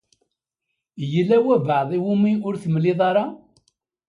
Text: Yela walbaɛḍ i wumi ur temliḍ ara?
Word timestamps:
Yela 1.11 1.37
walbaɛḍ 1.45 1.89
i 1.97 1.99
wumi 2.03 2.31
ur 2.47 2.55
temliḍ 2.63 2.99
ara? 3.09 3.25